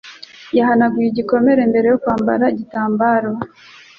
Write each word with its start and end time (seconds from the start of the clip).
Yahanaguye 0.57 1.07
igikomere 1.09 1.61
mbere 1.71 1.85
yo 1.91 1.97
kwambara 2.03 2.45
igitambaro. 2.53 3.31